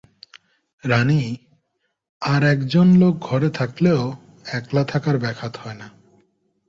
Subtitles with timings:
[0.83, 1.21] রানী,
[2.21, 4.01] আর-একজন লোক ঘরে থাকলেও
[4.51, 5.87] একলা থাকার ব্যাঘাত হয় না।